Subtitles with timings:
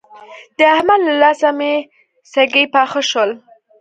[0.57, 1.73] د احمد له لاسه مې
[2.31, 3.31] سږي پاخه شول.